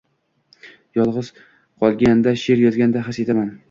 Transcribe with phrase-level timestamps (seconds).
[1.01, 3.59] Yolg‘iz qolganda, she’r yozganda his etaman.